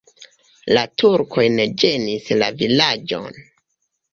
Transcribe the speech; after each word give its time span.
La 0.75 0.85
turkoj 1.01 1.45
ne 1.57 1.67
ĝenis 1.83 2.33
la 2.43 2.51
vilaĝon. 2.63 3.39